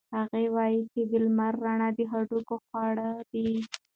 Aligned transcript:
هغه 0.17 0.39
وایي 0.55 0.81
چې 0.93 1.01
د 1.09 1.11
لمر 1.25 1.53
رڼا 1.65 1.89
د 1.97 1.99
هډوکو 2.11 2.55
خواړه 2.65 3.07
دي. 3.31 3.49